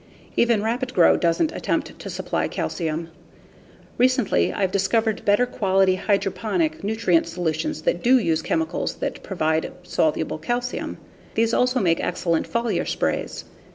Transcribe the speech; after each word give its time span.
Even 0.35 0.63
Rapid 0.63 0.95
Gro 0.95 1.15
doesn't 1.15 1.51
attempt 1.55 1.99
to 1.99 2.09
supply 2.09 2.47
calcium. 2.47 3.09
Recently 3.99 4.51
I've 4.51 4.71
discovered 4.71 5.23
better 5.25 5.45
quality 5.45 5.93
hydroponic 5.93 6.83
nutrient 6.83 7.27
solutions 7.27 7.83
that 7.83 8.01
do 8.01 8.17
use 8.17 8.41
chemicals 8.41 8.95
that 8.95 9.21
provide 9.21 9.71
soluble 9.83 10.39
calcium. 10.39 10.97
These 11.35 11.53
also 11.53 11.79
make 11.79 11.99
excellent 12.03 12.51
foliar 12.51 12.87
sprays. 12.87 13.43